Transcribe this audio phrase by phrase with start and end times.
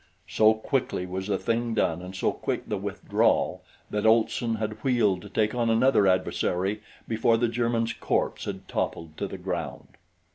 [0.27, 5.21] So quickly was the thing done and so quick the withdrawal that Olson had wheeled
[5.21, 9.89] to take on another adversary before the German's corpse had toppled to the ground.